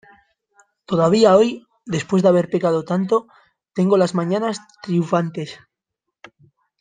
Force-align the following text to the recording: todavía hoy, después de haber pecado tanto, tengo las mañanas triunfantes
todavía 0.89 1.35
hoy, 1.37 1.49
después 1.85 2.23
de 2.23 2.29
haber 2.29 2.49
pecado 2.49 2.83
tanto, 2.83 3.27
tengo 3.75 3.97
las 3.97 4.15
mañanas 4.15 4.57
triunfantes 4.81 5.59